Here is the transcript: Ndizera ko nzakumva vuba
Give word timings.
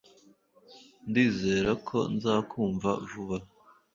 Ndizera 1.09 1.71
ko 1.87 1.97
nzakumva 2.13 2.89
vuba 3.09 3.37